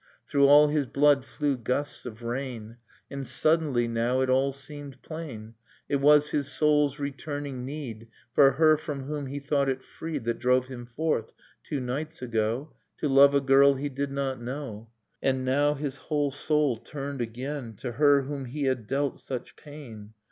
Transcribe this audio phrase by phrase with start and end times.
[0.27, 2.77] Through all his blood flew gusts of rain..
[3.11, 5.53] And suddenly now it all seemed plain:
[5.87, 10.23] It was his soul's returning need For her from whom he thought it freed.
[10.23, 11.31] That drove him forth,
[11.63, 12.73] two nights ago.
[12.97, 14.89] To love a girl he did not know;
[15.21, 20.15] And now his whole soul turned again To her whom he had dealt such pain